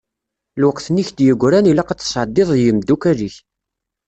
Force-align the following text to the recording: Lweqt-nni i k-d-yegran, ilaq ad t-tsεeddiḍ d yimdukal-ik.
Lweqt-nni 0.61 1.01
i 1.01 1.03
k-d-yegran, 1.07 1.69
ilaq 1.71 1.89
ad 1.91 1.99
t-tsεeddiḍ 1.99 2.49
d 2.53 2.57
yimdukal-ik. 2.63 3.35